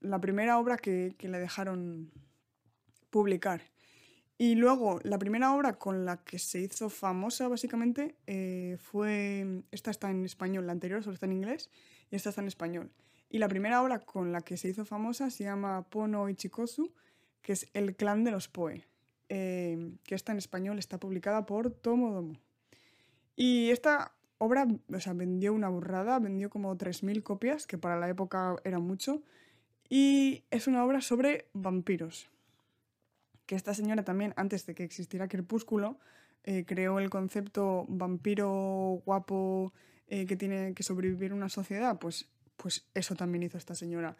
la 0.00 0.20
primera 0.20 0.58
obra 0.58 0.76
que, 0.76 1.14
que 1.18 1.28
le 1.28 1.38
dejaron 1.38 2.10
publicar. 3.10 3.62
Y 4.38 4.54
luego, 4.56 4.98
la 5.04 5.18
primera 5.18 5.54
obra 5.54 5.74
con 5.78 6.04
la 6.04 6.24
que 6.24 6.38
se 6.38 6.60
hizo 6.60 6.90
famosa, 6.90 7.48
básicamente, 7.48 8.16
eh, 8.26 8.76
fue. 8.80 9.62
Esta 9.70 9.90
está 9.90 10.10
en 10.10 10.24
español, 10.24 10.66
la 10.66 10.72
anterior 10.72 11.02
solo 11.02 11.14
está 11.14 11.26
en 11.26 11.32
inglés, 11.32 11.70
y 12.10 12.16
esta 12.16 12.30
está 12.30 12.40
en 12.40 12.48
español. 12.48 12.90
Y 13.30 13.38
la 13.38 13.48
primera 13.48 13.82
obra 13.82 14.00
con 14.00 14.32
la 14.32 14.40
que 14.42 14.56
se 14.56 14.68
hizo 14.68 14.84
famosa 14.84 15.30
se 15.30 15.44
llama 15.44 15.88
Pono 15.88 16.28
Ichikosu, 16.28 16.92
que 17.40 17.52
es 17.52 17.68
El 17.72 17.94
clan 17.94 18.24
de 18.24 18.30
los 18.30 18.48
Poe, 18.48 18.84
eh, 19.28 19.92
que 20.04 20.14
está 20.14 20.32
en 20.32 20.38
español, 20.38 20.78
está 20.78 20.98
publicada 20.98 21.46
por 21.46 21.70
Tomodomo. 21.70 22.34
Y 23.36 23.70
esta 23.70 24.12
obra, 24.38 24.66
o 24.92 25.00
sea, 25.00 25.12
vendió 25.12 25.54
una 25.54 25.68
burrada, 25.68 26.18
vendió 26.18 26.50
como 26.50 26.76
3.000 26.76 27.22
copias, 27.22 27.66
que 27.66 27.78
para 27.78 27.98
la 27.98 28.08
época 28.08 28.56
era 28.64 28.80
mucho, 28.80 29.22
y 29.88 30.44
es 30.50 30.66
una 30.66 30.84
obra 30.84 31.00
sobre 31.00 31.46
vampiros 31.52 32.31
que 33.52 33.56
esta 33.56 33.74
señora 33.74 34.02
también, 34.02 34.32
antes 34.36 34.64
de 34.64 34.74
que 34.74 34.82
existiera 34.82 35.28
Crepúsculo, 35.28 35.98
eh, 36.44 36.64
creó 36.64 36.98
el 37.00 37.10
concepto 37.10 37.84
vampiro 37.86 39.02
guapo 39.04 39.74
eh, 40.06 40.24
que 40.24 40.36
tiene 40.38 40.72
que 40.72 40.82
sobrevivir 40.82 41.34
una 41.34 41.50
sociedad, 41.50 41.98
pues, 41.98 42.30
pues 42.56 42.88
eso 42.94 43.14
también 43.14 43.42
hizo 43.42 43.58
esta 43.58 43.74
señora. 43.74 44.16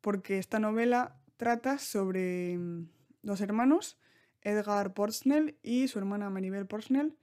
Porque 0.00 0.38
esta 0.38 0.60
novela 0.60 1.16
trata 1.36 1.78
sobre 1.78 2.56
mm, 2.56 2.88
dos 3.24 3.40
hermanos, 3.40 3.98
Edgar 4.42 4.94
Portsnell 4.94 5.58
y 5.64 5.88
su 5.88 5.98
hermana 5.98 6.30
Maribel 6.30 6.68
Portsnell, 6.68 7.16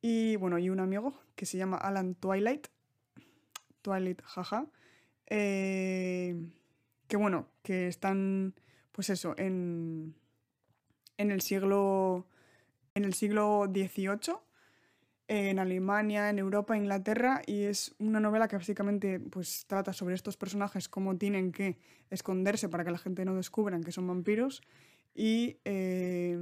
y 0.00 0.36
bueno, 0.36 0.58
y 0.58 0.70
un 0.70 0.80
amigo 0.80 1.20
que 1.36 1.44
se 1.44 1.58
llama 1.58 1.76
Alan 1.76 2.14
Twilight, 2.14 2.68
Twilight, 3.82 4.22
jaja, 4.22 4.68
eh, 5.26 6.34
que 7.08 7.18
bueno, 7.18 7.50
que 7.62 7.88
están, 7.88 8.54
pues 8.90 9.10
eso, 9.10 9.34
en, 9.36 10.14
en 11.16 11.30
el 11.30 11.40
siglo, 11.40 12.26
en 12.94 13.04
el 13.04 13.14
siglo 13.14 13.66
XVIII, 13.72 14.36
en 15.28 15.58
Alemania, 15.58 16.28
en 16.28 16.38
Europa, 16.38 16.76
Inglaterra, 16.76 17.42
y 17.46 17.62
es 17.62 17.94
una 17.98 18.20
novela 18.20 18.48
que 18.48 18.56
básicamente 18.56 19.20
pues, 19.20 19.64
trata 19.66 19.92
sobre 19.92 20.14
estos 20.14 20.36
personajes, 20.36 20.88
cómo 20.88 21.16
tienen 21.16 21.52
que 21.52 21.78
esconderse 22.10 22.68
para 22.68 22.84
que 22.84 22.90
la 22.90 22.98
gente 22.98 23.24
no 23.24 23.34
descubra 23.34 23.80
que 23.80 23.92
son 23.92 24.06
vampiros, 24.06 24.62
y 25.14 25.58
eh, 25.64 26.36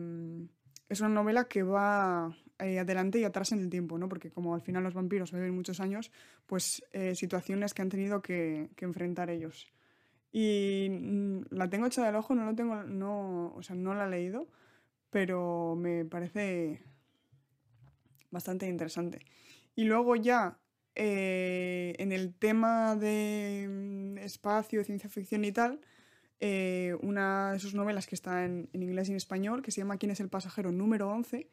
es 0.88 1.00
una 1.00 1.10
novela 1.10 1.44
que 1.44 1.62
va 1.62 2.36
eh, 2.58 2.78
adelante 2.78 3.18
y 3.20 3.24
atrás 3.24 3.52
en 3.52 3.60
el 3.60 3.70
tiempo, 3.70 3.98
¿no? 3.98 4.08
porque 4.08 4.30
como 4.30 4.54
al 4.54 4.62
final 4.62 4.82
los 4.82 4.94
vampiros 4.94 5.32
viven 5.32 5.54
muchos 5.54 5.80
años, 5.80 6.10
pues 6.46 6.84
eh, 6.92 7.14
situaciones 7.14 7.74
que 7.74 7.82
han 7.82 7.88
tenido 7.88 8.22
que, 8.22 8.70
que 8.76 8.84
enfrentar 8.84 9.30
ellos. 9.30 9.68
Y 10.32 10.88
mm, 10.90 11.40
la 11.50 11.68
tengo 11.68 11.86
hecha 11.86 12.04
del 12.04 12.16
ojo, 12.16 12.34
no 12.34 12.44
lo 12.46 12.54
tengo, 12.54 12.82
no, 12.82 13.52
o 13.54 13.62
sea, 13.62 13.76
no 13.76 13.94
la 13.94 14.06
he 14.06 14.10
leído, 14.10 14.48
pero 15.12 15.76
me 15.76 16.06
parece 16.06 16.82
bastante 18.30 18.66
interesante. 18.66 19.20
Y 19.76 19.84
luego 19.84 20.16
ya 20.16 20.58
eh, 20.94 21.94
en 21.98 22.12
el 22.12 22.34
tema 22.34 22.96
de 22.96 23.68
mm, 23.68 24.18
espacio, 24.18 24.82
ciencia 24.82 25.10
ficción 25.10 25.44
y 25.44 25.52
tal, 25.52 25.82
eh, 26.40 26.96
una 27.02 27.52
de 27.52 27.58
sus 27.58 27.74
novelas 27.74 28.06
que 28.06 28.14
está 28.14 28.46
en, 28.46 28.70
inglés 28.72 29.08
y 29.08 29.12
en 29.12 29.18
español, 29.18 29.60
que 29.60 29.70
se 29.70 29.82
llama 29.82 29.98
¿Quién 29.98 30.12
es 30.12 30.20
el 30.20 30.30
pasajero 30.30 30.72
número 30.72 31.08
11? 31.10 31.48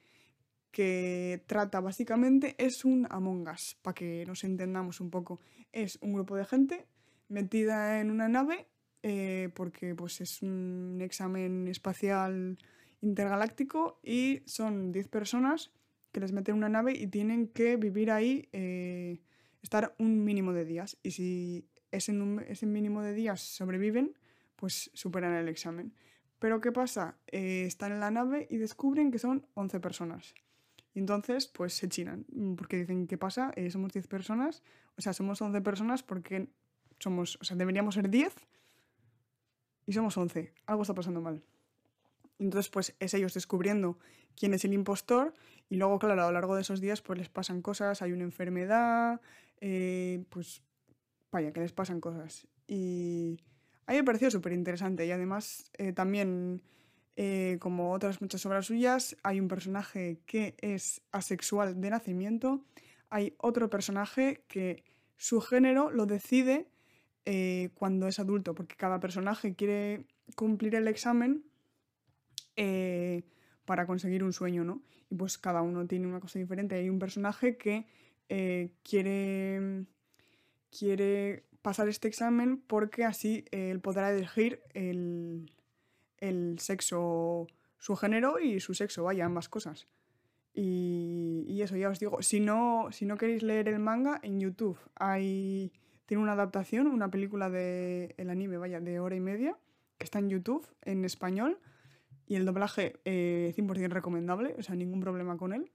que 0.72 1.44
trata 1.48 1.80
básicamente, 1.82 2.56
es 2.60 2.86
un 2.86 3.08
Among 3.10 3.50
Us, 3.50 3.76
para 3.82 3.96
que 3.96 4.24
nos 4.28 4.44
entendamos 4.44 5.02
un 5.02 5.10
poco. 5.10 5.40
Es 5.72 5.98
un 6.00 6.14
grupo 6.14 6.36
de 6.36 6.46
gente 6.46 6.86
metida 7.28 8.00
en 8.00 8.12
una 8.12 8.30
nave 8.30 8.68
eh, 9.02 9.50
porque 9.56 9.96
pues, 9.96 10.22
es 10.22 10.44
un 10.44 11.00
examen 11.02 11.68
espacial 11.68 12.60
intergaláctico 13.02 14.00
y 14.04 14.42
son 14.46 14.92
10 14.92 15.08
personas 15.08 15.72
que 16.12 16.20
les 16.20 16.32
meten 16.32 16.56
una 16.56 16.70
nave 16.70 16.94
y 16.94 17.08
tienen 17.08 17.48
que 17.48 17.78
vivir 17.78 18.12
ahí, 18.12 18.50
eh, 18.52 19.22
estar 19.62 19.96
un 20.00 20.24
mínimo 20.24 20.54
de 20.54 20.66
días. 20.66 20.98
Y 21.04 21.12
si 21.12 21.68
ese, 21.92 22.14
ese 22.48 22.66
mínimo 22.66 23.02
de 23.02 23.14
días 23.14 23.42
sobreviven, 23.42 24.18
pues 24.56 24.92
superan 24.94 25.34
el 25.34 25.48
examen. 25.48 25.94
Pero 26.40 26.62
¿qué 26.62 26.72
pasa? 26.72 27.18
Eh, 27.28 27.66
están 27.66 27.92
en 27.92 28.00
la 28.00 28.12
nave 28.12 28.48
y 28.50 28.58
descubren 28.58 29.12
que 29.12 29.20
son 29.20 29.46
11 29.54 29.80
personas. 29.80 30.34
Y 30.94 31.00
entonces, 31.00 31.48
pues 31.48 31.74
se 31.74 31.88
chinan, 31.88 32.26
porque 32.58 32.78
dicen, 32.78 33.06
¿qué 33.08 33.18
pasa? 33.18 33.52
Eh, 33.56 33.70
somos 33.70 33.94
10 33.94 34.08
personas, 34.08 34.64
o 34.98 35.02
sea, 35.02 35.14
somos 35.14 35.42
11 35.42 35.62
personas 35.62 36.02
porque 36.02 36.48
somos, 36.98 37.38
o 37.42 37.44
sea, 37.44 37.56
deberíamos 37.56 37.96
ser 37.96 38.10
10 38.10 38.34
y 39.86 39.94
somos 39.94 40.18
11. 40.18 40.54
Algo 40.66 40.82
está 40.82 40.94
pasando 40.94 41.22
mal. 41.22 41.44
Entonces, 42.40 42.70
pues 42.70 42.96
es 43.00 43.14
ellos 43.14 43.34
descubriendo 43.34 44.00
quién 44.36 44.54
es 44.54 44.64
el 44.66 44.74
impostor 44.74 45.34
y 45.70 45.76
luego, 45.76 46.00
claro, 46.00 46.24
a 46.24 46.28
lo 46.28 46.32
largo 46.32 46.56
de 46.56 46.62
esos 46.62 46.82
días, 46.82 47.02
pues 47.02 47.20
les 47.20 47.30
pasan 47.30 47.62
cosas, 47.62 48.02
hay 48.02 48.14
una 48.14 48.24
enfermedad, 48.24 49.22
eh, 49.62 50.24
pues 50.30 50.64
vaya, 51.32 51.52
que 51.52 51.60
les 51.60 51.74
pasan 51.74 52.00
cosas. 52.00 52.48
Y 52.66 53.38
a 53.86 53.92
mí 53.92 53.98
me 53.98 54.04
pareció 54.04 54.32
súper 54.32 54.54
interesante 54.54 55.06
y 55.06 55.12
además 55.12 55.70
eh, 55.78 55.92
también, 55.92 56.64
eh, 57.18 57.58
como 57.60 57.92
otras 57.92 58.22
muchas 58.22 58.46
obras 58.46 58.66
suyas, 58.66 59.18
hay 59.22 59.40
un 59.40 59.48
personaje 59.48 60.22
que 60.26 60.56
es 60.62 61.02
asexual 61.12 61.80
de 61.80 61.90
nacimiento, 61.90 62.64
hay 63.10 63.36
otro 63.38 63.70
personaje 63.70 64.44
que 64.48 64.84
su 65.18 65.42
género 65.42 65.92
lo 65.92 66.06
decide 66.06 66.68
cuando 67.76 68.08
es 68.08 68.18
adulto, 68.18 68.56
porque 68.56 68.76
cada 68.76 69.00
personaje 69.00 69.54
quiere 69.54 70.08
cumplir 70.36 70.74
el 70.74 70.88
examen 70.88 71.44
eh, 72.62 73.24
para 73.64 73.88
conseguir 73.88 74.22
un 74.22 74.34
sueño, 74.34 74.66
¿no? 74.66 74.82
Y 75.10 75.16
pues 75.16 75.38
cada 75.38 75.62
uno 75.62 75.88
tiene 75.88 76.08
una 76.08 76.20
cosa 76.20 76.40
diferente. 76.40 76.76
Hay 76.76 76.90
un 76.90 77.00
personaje 77.00 77.56
que 77.56 77.86
eh, 78.28 78.72
quiere, 78.84 79.86
quiere 80.78 81.46
pasar 81.62 81.88
este 81.88 82.10
examen 82.10 82.62
porque 82.68 83.06
así 83.06 83.46
él 83.52 83.80
podrá 83.80 84.12
elegir 84.12 84.62
el, 84.74 85.54
el 86.18 86.60
sexo, 86.60 87.48
su 87.78 87.96
género 87.96 88.40
y 88.40 88.60
su 88.60 88.74
sexo, 88.74 89.06
vaya, 89.06 89.24
ambas 89.24 89.48
cosas. 89.48 89.88
Y, 90.54 91.62
eso, 91.62 91.78
ya 91.78 91.88
os 91.88 92.00
digo, 92.00 92.22
si 92.22 92.42
no, 92.42 92.90
si 92.92 93.06
no 93.06 93.16
queréis 93.18 93.42
leer 93.42 93.70
el 93.70 93.80
manga, 93.80 94.20
en 94.22 94.42
YouTube 94.42 94.78
hay, 94.96 95.72
tiene 96.08 96.22
una 96.22 96.34
adaptación, 96.34 96.88
una 96.88 97.10
película 97.10 97.50
de 97.50 98.16
el 98.18 98.30
anime, 98.30 98.58
vaya, 98.58 98.82
de 98.82 99.00
hora 99.00 99.16
y 99.16 99.22
media, 99.22 99.56
que 99.98 100.04
está 100.04 100.20
en 100.20 100.30
YouTube, 100.30 100.68
en 100.84 101.06
español, 101.06 101.58
y 102.30 102.36
el 102.36 102.46
doblaje 102.46 103.02
eh, 103.06 103.54
100% 103.58 103.90
recomendable, 103.90 104.56
o 104.58 104.62
sea, 104.62 104.76
ningún 104.76 105.02
problema 105.02 105.36
con 105.36 105.52
él. 105.52 105.72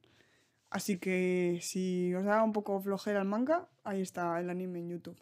Así 0.70 0.98
que 0.98 1.58
si 1.60 2.14
os 2.14 2.24
da 2.24 2.44
un 2.44 2.52
poco 2.52 2.80
flojera 2.80 3.20
el 3.20 3.26
manga, 3.26 3.68
ahí 3.82 4.00
está 4.00 4.38
el 4.40 4.48
anime 4.48 4.78
en 4.78 4.88
YouTube. 4.88 5.20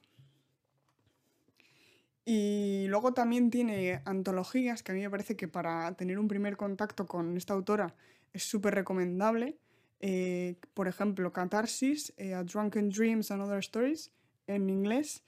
Y 2.27 2.85
luego 2.89 3.15
también 3.15 3.51
tiene 3.51 4.03
antologías 4.05 4.83
que 4.83 4.93
a 4.93 4.95
mí 4.95 5.01
me 5.01 5.09
parece 5.09 5.35
que 5.35 5.49
para 5.49 5.91
tener 5.95 6.19
un 6.19 6.29
primer 6.29 6.59
contacto 6.59 7.07
con 7.07 7.37
esta 7.39 7.55
autora 7.55 7.95
es 8.35 8.45
súper 8.45 8.75
recomendable. 8.75 9.57
Eh, 10.01 10.57
por 10.75 10.87
ejemplo, 10.87 11.33
Catharsis, 11.33 12.13
eh, 12.19 12.35
A 12.35 12.45
Drunken 12.45 12.91
Dreams 12.91 13.31
and 13.31 13.43
Other 13.43 13.61
Stories, 13.61 14.13
en 14.47 14.69
inglés, 14.69 15.23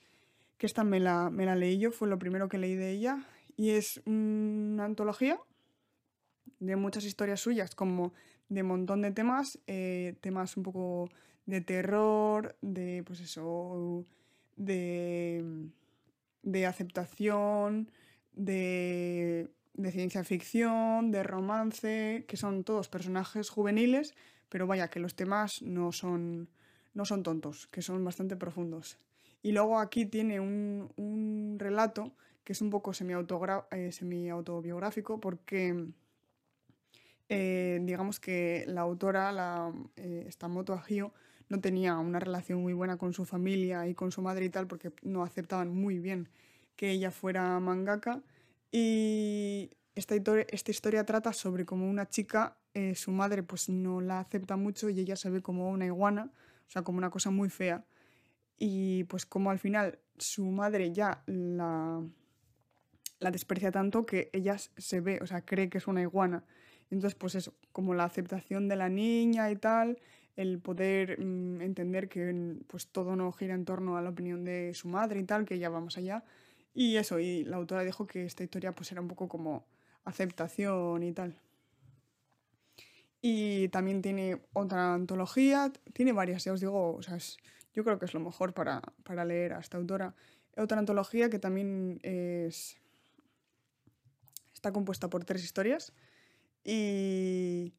que 0.59 0.67
esta 0.67 0.83
me 0.83 0.99
la, 0.99 1.31
me 1.31 1.45
la 1.45 1.55
leí 1.55 1.79
yo, 1.79 1.91
fue 1.91 2.07
lo 2.07 2.19
primero 2.19 2.47
que 2.47 2.59
leí 2.59 2.75
de 2.75 2.91
ella. 2.91 3.25
Y 3.57 3.71
es 3.71 4.01
una 4.05 4.85
antología 4.85 5.39
de 6.65 6.75
muchas 6.75 7.05
historias 7.05 7.39
suyas, 7.39 7.75
como 7.75 8.13
de 8.49 8.61
un 8.61 8.67
montón 8.69 9.01
de 9.01 9.11
temas, 9.11 9.59
eh, 9.67 10.15
temas 10.21 10.57
un 10.57 10.63
poco 10.63 11.09
de 11.45 11.61
terror, 11.61 12.55
de 12.61 13.03
pues 13.05 13.19
eso, 13.19 14.05
de 14.55 15.71
de 16.45 16.65
aceptación, 16.65 17.91
de, 18.33 19.49
ciencia 19.91 20.23
ficción, 20.23 21.11
de 21.11 21.23
romance, 21.23 22.23
que 22.27 22.37
son 22.37 22.63
todos 22.63 22.87
personajes 22.87 23.49
juveniles, 23.49 24.13
pero 24.47 24.67
vaya, 24.67 24.89
que 24.89 24.99
los 24.99 25.15
temas 25.15 25.61
no 25.61 25.91
son, 25.91 26.47
no 26.93 27.03
son 27.03 27.23
tontos, 27.23 27.67
que 27.67 27.81
son 27.81 28.05
bastante 28.05 28.37
profundos. 28.37 28.97
Y 29.41 29.51
luego 29.51 29.79
aquí 29.79 30.05
tiene 30.05 30.39
un, 30.39 31.57
relato 31.59 32.13
que 32.43 32.53
es 32.53 32.61
un 32.61 32.69
poco 32.69 32.91
eh, 32.91 33.91
semi-autobiográfico 33.91 35.19
porque 35.19 35.87
eh, 37.29 37.79
digamos 37.83 38.19
que 38.19 38.65
la 38.67 38.81
autora, 38.81 39.31
la, 39.31 39.73
eh, 39.95 40.25
esta 40.27 40.47
Moto 40.47 40.73
Agio, 40.73 41.13
no 41.49 41.59
tenía 41.61 41.97
una 41.97 42.19
relación 42.19 42.61
muy 42.61 42.73
buena 42.73 42.97
con 42.97 43.13
su 43.13 43.25
familia 43.25 43.87
y 43.87 43.93
con 43.93 44.11
su 44.11 44.21
madre 44.21 44.45
y 44.45 44.49
tal, 44.49 44.67
porque 44.67 44.91
no 45.03 45.23
aceptaban 45.23 45.69
muy 45.69 45.99
bien 45.99 46.29
que 46.75 46.91
ella 46.91 47.11
fuera 47.11 47.59
mangaka. 47.59 48.21
Y 48.71 49.71
esta 49.95 50.15
esta 50.49 50.71
historia 50.71 51.05
trata 51.05 51.33
sobre 51.33 51.65
cómo 51.65 51.89
una 51.89 52.09
chica, 52.09 52.57
eh, 52.73 52.95
su 52.95 53.11
madre 53.11 53.43
pues 53.43 53.69
no 53.69 54.01
la 54.01 54.19
acepta 54.19 54.57
mucho 54.57 54.89
y 54.89 54.99
ella 54.99 55.15
se 55.15 55.29
ve 55.29 55.41
como 55.41 55.69
una 55.69 55.85
iguana, 55.85 56.31
o 56.67 56.69
sea, 56.69 56.81
como 56.83 56.97
una 56.97 57.09
cosa 57.09 57.31
muy 57.31 57.49
fea. 57.49 57.85
Y 58.57 59.05
pues 59.05 59.25
como 59.25 59.51
al 59.51 59.59
final 59.59 59.99
su 60.17 60.45
madre 60.45 60.91
ya 60.93 61.23
la, 61.25 62.01
la 63.19 63.31
desprecia 63.31 63.71
tanto 63.71 64.05
que 64.05 64.29
ella 64.33 64.57
se 64.57 65.01
ve, 65.01 65.19
o 65.21 65.27
sea, 65.27 65.41
cree 65.41 65.69
que 65.69 65.77
es 65.77 65.87
una 65.87 66.01
iguana. 66.01 66.43
Entonces, 66.91 67.15
pues 67.15 67.35
eso, 67.35 67.53
como 67.71 67.93
la 67.93 68.03
aceptación 68.05 68.67
de 68.67 68.75
la 68.75 68.89
niña 68.89 69.49
y 69.51 69.55
tal, 69.55 69.97
el 70.35 70.59
poder 70.59 71.19
mm, 71.19 71.61
entender 71.61 72.09
que 72.09 72.57
pues 72.67 72.87
todo 72.87 73.15
no 73.15 73.31
gira 73.31 73.55
en 73.55 73.65
torno 73.65 73.97
a 73.97 74.01
la 74.01 74.09
opinión 74.09 74.43
de 74.43 74.73
su 74.73 74.87
madre 74.87 75.19
y 75.19 75.23
tal, 75.23 75.45
que 75.45 75.59
ya 75.59 75.69
vamos 75.69 75.97
allá. 75.97 76.23
Y 76.73 76.97
eso, 76.97 77.19
y 77.19 77.43
la 77.45 77.57
autora 77.57 77.83
dijo 77.83 78.05
que 78.05 78.25
esta 78.25 78.43
historia 78.43 78.73
pues 78.73 78.91
era 78.91 79.01
un 79.01 79.07
poco 79.07 79.27
como 79.27 79.65
aceptación 80.03 81.03
y 81.03 81.13
tal. 81.13 81.35
Y 83.21 83.69
también 83.69 84.01
tiene 84.01 84.41
otra 84.53 84.93
antología, 84.93 85.71
tiene 85.93 86.11
varias, 86.11 86.43
ya 86.43 86.53
os 86.53 86.59
digo, 86.59 86.95
o 86.95 87.01
sea, 87.01 87.17
yo 87.73 87.83
creo 87.83 87.97
que 87.97 88.05
es 88.05 88.13
lo 88.13 88.19
mejor 88.19 88.53
para, 88.53 88.81
para 89.03 89.25
leer 89.25 89.53
a 89.53 89.59
esta 89.59 89.77
autora. 89.77 90.13
Otra 90.57 90.77
antología 90.77 91.29
que 91.29 91.39
también 91.39 91.99
es, 92.03 92.77
está 94.53 94.71
compuesta 94.71 95.09
por 95.09 95.25
tres 95.25 95.43
historias 95.43 95.91
y 96.65 97.73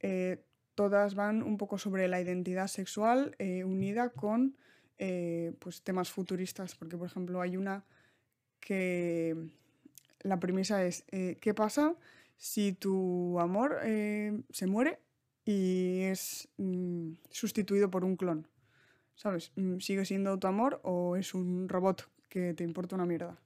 eh, 0.00 0.44
todas 0.74 1.14
van 1.14 1.42
un 1.42 1.56
poco 1.56 1.78
sobre 1.78 2.08
la 2.08 2.20
identidad 2.20 2.66
sexual 2.66 3.36
eh, 3.38 3.64
unida 3.64 4.10
con 4.10 4.56
eh, 4.98 5.54
pues 5.60 5.82
temas 5.82 6.10
futuristas, 6.10 6.74
porque 6.74 6.98
por 6.98 7.06
ejemplo 7.06 7.40
hay 7.40 7.56
una 7.56 7.84
que 8.60 9.36
la 10.20 10.38
premisa 10.38 10.84
es 10.84 11.04
¿qué 11.10 11.54
pasa 11.54 11.96
si 12.36 12.72
tu 12.72 13.40
amor 13.40 13.80
se 13.82 14.66
muere 14.66 15.00
y 15.44 16.02
es 16.02 16.48
mm, 16.58 17.14
sustituido 17.30 17.90
por 17.90 18.04
un 18.04 18.16
clon? 18.16 18.46
¿Sabes? 19.14 19.52
Mm, 19.56 19.78
¿Sigue 19.78 20.04
siendo 20.04 20.38
tu 20.38 20.46
amor 20.46 20.80
o 20.84 21.16
es 21.16 21.34
un 21.34 21.68
robot 21.68 22.08
que 22.28 22.54
te 22.54 22.62
importa 22.62 22.94
una 22.94 23.06
mierda? 23.06 23.40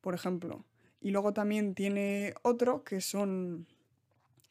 Por 0.00 0.14
ejemplo. 0.14 0.64
Y 1.00 1.10
luego 1.10 1.32
también 1.32 1.74
tiene 1.74 2.34
otro 2.42 2.82
que 2.82 3.00
son 3.00 3.66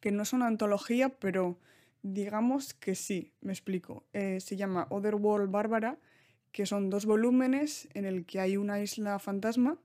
que 0.04 0.12
no 0.12 0.24
es 0.24 0.34
una 0.34 0.48
antología, 0.48 1.08
pero 1.08 1.58
digamos 2.02 2.74
que 2.74 2.94
sí, 2.94 3.32
me 3.39 3.54
explico. 3.54 4.04
Eh, 4.12 4.42
se 4.42 4.58
llama 4.58 4.86
Otherworld 4.89 5.50
Bárbara, 5.50 5.98
que 6.52 6.66
son 6.66 6.89
dos 6.89 7.06
volúmenes 7.06 7.88
en 7.94 8.04
el 8.04 8.26
que 8.26 8.42
hay 8.42 8.58
una 8.58 8.82
isla 8.82 9.18
fantasma 9.18 9.80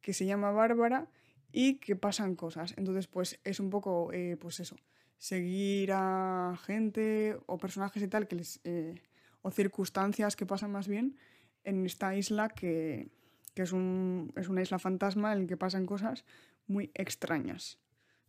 que 0.00 0.12
se 0.12 0.26
llama 0.26 0.52
Bárbara 0.52 1.08
y 1.50 1.78
que 1.78 1.96
pasan 1.96 2.36
cosas. 2.36 2.74
Entonces, 2.76 3.08
pues 3.08 3.40
es 3.42 3.58
un 3.58 3.68
poco, 3.70 4.12
eh, 4.12 4.36
pues 4.40 4.60
eso, 4.60 4.76
seguir 5.18 5.90
a 5.92 6.56
gente 6.62 7.36
o 7.46 7.58
personajes 7.58 8.00
y 8.00 8.06
tal, 8.06 8.28
que 8.28 8.36
les, 8.36 8.60
eh, 8.62 8.94
o 9.42 9.50
circunstancias 9.50 10.36
que 10.36 10.46
pasan 10.46 10.70
más 10.70 10.86
bien 10.86 11.16
en 11.64 11.84
esta 11.84 12.14
isla 12.14 12.48
que, 12.48 13.08
que 13.54 13.62
es, 13.62 13.72
un, 13.72 14.32
es 14.36 14.48
una 14.48 14.62
isla 14.62 14.78
fantasma 14.78 15.32
en 15.32 15.40
la 15.40 15.46
que 15.48 15.56
pasan 15.56 15.84
cosas 15.84 16.24
muy 16.68 16.92
extrañas, 16.94 17.80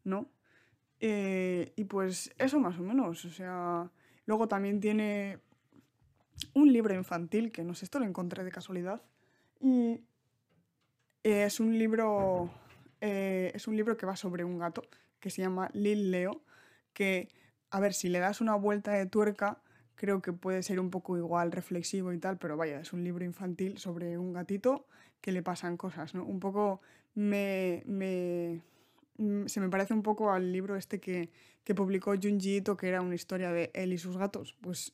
¿no? 0.04 0.32
Eh, 1.00 1.74
y 1.76 1.84
pues 1.86 2.34
eso 2.38 2.60
más 2.60 2.78
o 2.80 2.82
menos. 2.82 3.26
O 3.26 3.30
sea, 3.30 3.90
luego 4.26 4.48
también 4.48 4.80
tiene 4.80 5.40
un 6.54 6.72
libro 6.72 6.94
infantil, 6.94 7.52
que 7.52 7.64
no 7.64 7.74
sé, 7.74 7.86
esto 7.86 8.00
lo 8.00 8.06
encontré 8.06 8.44
de 8.44 8.52
casualidad. 8.52 9.02
Y 9.60 10.02
es 11.24 11.60
un 11.60 11.78
libro. 11.78 12.50
Eh, 13.02 13.52
es 13.54 13.68
un 13.68 13.76
libro 13.76 13.98
que 13.98 14.06
va 14.06 14.16
sobre 14.16 14.44
un 14.44 14.58
gato 14.58 14.84
que 15.20 15.30
se 15.30 15.42
llama 15.42 15.70
Lil 15.74 16.12
Leo. 16.12 16.44
Que, 16.94 17.30
a 17.72 17.80
ver, 17.80 17.94
si 17.94 18.10
le 18.10 18.20
das 18.20 18.42
una 18.42 18.56
vuelta 18.56 18.92
de 18.94 19.06
tuerca, 19.06 19.62
creo 19.96 20.22
que 20.22 20.34
puede 20.34 20.64
ser 20.64 20.80
un 20.80 20.90
poco 20.90 21.18
igual 21.18 21.52
reflexivo 21.52 22.14
y 22.14 22.20
tal, 22.20 22.38
pero 22.38 22.58
vaya, 22.58 22.80
es 22.80 22.94
un 22.94 23.04
libro 23.04 23.26
infantil 23.26 23.78
sobre 23.78 24.18
un 24.18 24.34
gatito 24.34 24.88
que 25.22 25.32
le 25.32 25.42
pasan 25.42 25.78
cosas, 25.78 26.14
¿no? 26.14 26.24
Un 26.24 26.40
poco 26.40 26.82
me, 27.16 27.84
me 27.86 28.62
se 29.46 29.60
me 29.60 29.70
parece 29.70 29.94
un 29.94 30.04
poco 30.04 30.32
al 30.32 30.52
libro 30.52 30.76
este 30.76 31.00
que, 31.00 31.30
que 31.64 31.76
publicó 31.76 32.14
Junji 32.22 32.58
Ito, 32.58 32.76
que 32.78 32.88
era 32.88 33.02
una 33.02 33.16
historia 33.16 33.52
de 33.52 33.72
él 33.74 33.94
y 33.94 33.98
sus 33.98 34.18
gatos. 34.18 34.56
Pues 34.62 34.94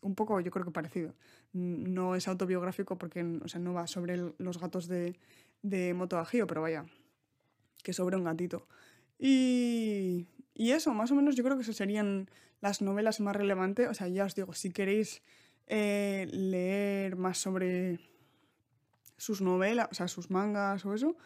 un 0.00 0.14
poco 0.14 0.40
yo 0.40 0.50
creo 0.50 0.64
que 0.64 0.70
parecido. 0.70 1.14
No 1.52 2.14
es 2.14 2.28
autobiográfico 2.28 2.96
porque 2.96 3.22
o 3.42 3.48
sea, 3.48 3.60
no 3.60 3.74
va 3.74 3.86
sobre 3.86 4.16
los 4.38 4.58
gatos 4.58 4.88
de, 4.88 5.18
de 5.62 5.94
Moto 5.94 6.18
Agio, 6.18 6.46
pero 6.46 6.62
vaya, 6.62 6.86
que 7.82 7.92
sobre 7.92 8.16
un 8.16 8.24
gatito. 8.24 8.66
Y, 9.18 10.26
y, 10.54 10.70
eso, 10.70 10.94
más 10.94 11.10
o 11.10 11.14
menos 11.14 11.34
yo 11.36 11.42
creo 11.42 11.56
que 11.56 11.62
esas 11.62 11.76
serían 11.76 12.30
las 12.60 12.82
novelas 12.82 13.20
más 13.20 13.34
relevantes. 13.34 13.88
O 13.88 13.94
sea, 13.94 14.08
ya 14.08 14.24
os 14.24 14.34
digo, 14.34 14.52
si 14.54 14.70
queréis 14.70 15.22
eh, 15.66 16.26
leer 16.30 17.16
más 17.16 17.38
sobre 17.38 17.98
sus 19.16 19.40
novelas, 19.40 19.88
o 19.90 19.94
sea, 19.94 20.08
sus 20.08 20.30
mangas 20.30 20.84
o 20.86 20.94
eso, 20.94 21.16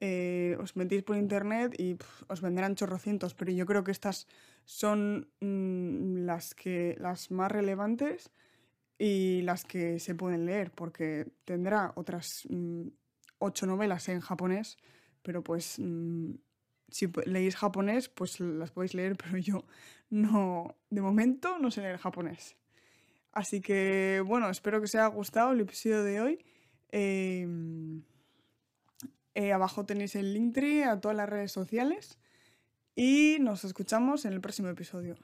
eh, 0.00 0.56
os 0.60 0.76
metéis 0.76 1.02
por 1.02 1.16
internet 1.16 1.74
y 1.78 1.96
os 2.28 2.40
vendrán 2.40 2.74
chorrocientos, 2.74 3.34
pero 3.34 3.52
yo 3.52 3.64
creo 3.64 3.84
que 3.84 3.92
estas 3.92 4.26
son 4.64 5.28
mm, 5.40 6.26
las, 6.26 6.54
que, 6.54 6.96
las 6.98 7.30
más 7.30 7.50
relevantes 7.50 8.30
y 8.98 9.42
las 9.42 9.64
que 9.64 9.98
se 9.98 10.14
pueden 10.14 10.46
leer, 10.46 10.70
porque 10.70 11.28
tendrá 11.44 11.92
otras 11.96 12.46
mm, 12.48 12.88
ocho 13.38 13.66
novelas 13.66 14.08
en 14.08 14.20
japonés, 14.20 14.76
pero 15.22 15.42
pues 15.42 15.78
mm, 15.78 16.34
si 16.90 17.10
leéis 17.24 17.56
japonés, 17.56 18.08
pues 18.08 18.40
las 18.40 18.70
podéis 18.70 18.94
leer, 18.94 19.16
pero 19.22 19.38
yo 19.38 19.64
no, 20.10 20.76
de 20.90 21.00
momento 21.00 21.58
no 21.58 21.70
sé 21.70 21.80
leer 21.80 21.98
japonés. 21.98 22.56
Así 23.32 23.60
que 23.60 24.22
bueno, 24.26 24.48
espero 24.50 24.78
que 24.78 24.84
os 24.84 24.94
haya 24.94 25.06
gustado 25.08 25.52
el 25.52 25.60
episodio 25.60 26.02
de 26.02 26.20
hoy. 26.20 26.44
Em, 26.90 28.02
eh, 29.36 29.52
abajo 29.52 29.84
tenéis 29.84 30.16
el 30.16 30.32
link 30.32 30.56
a 30.86 30.98
todas 30.98 31.14
las 31.14 31.28
redes 31.28 31.52
sociales 31.52 32.18
y 32.94 33.36
nos 33.40 33.64
escuchamos 33.64 34.24
en 34.24 34.32
el 34.32 34.40
próximo 34.40 34.68
episodio. 34.68 35.16